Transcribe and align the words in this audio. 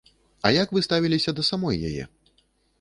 А 0.47 0.51
як 0.55 0.73
вы 0.77 0.83
ставіліся 0.87 1.35
да 1.43 1.47
самой 1.53 1.81
яе? 1.93 2.03